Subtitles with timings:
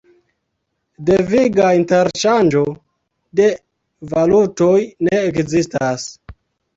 [1.09, 2.63] Deviga interŝanĝo
[3.41, 3.49] de
[4.15, 4.73] valutoj
[5.09, 6.07] ne ekzistas.